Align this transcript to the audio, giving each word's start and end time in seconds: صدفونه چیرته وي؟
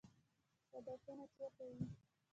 صدفونه 0.71 1.23
چیرته 1.33 1.63
وي؟ 1.69 1.83